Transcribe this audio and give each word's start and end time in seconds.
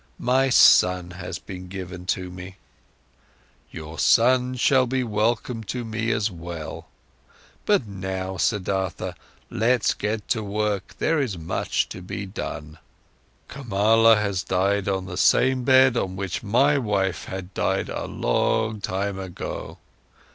My 0.17 0.49
son 0.49 1.11
has 1.11 1.37
been 1.37 1.67
given 1.67 2.07
to 2.07 2.31
me." 2.31 2.55
"Your 3.69 3.99
son 3.99 4.55
shall 4.55 4.87
be 4.87 5.03
welcome 5.03 5.63
to 5.65 5.85
me 5.85 6.11
as 6.11 6.31
well. 6.31 6.87
But 7.67 7.85
now, 7.87 8.37
Siddhartha, 8.37 9.11
let's 9.51 9.93
get 9.93 10.27
to 10.29 10.41
work, 10.41 10.95
there 10.97 11.21
is 11.21 11.37
much 11.37 11.87
to 11.89 12.01
be 12.01 12.25
done. 12.25 12.79
Kamala 13.47 14.15
has 14.15 14.41
died 14.41 14.87
on 14.89 15.05
the 15.05 15.17
same 15.17 15.63
bed 15.63 15.95
on 15.95 16.15
which 16.15 16.41
my 16.41 16.79
wife 16.79 17.25
had 17.25 17.53
died 17.53 17.87
a 17.89 18.05
long 18.05 18.81
time 18.81 19.19
ago. 19.19 19.77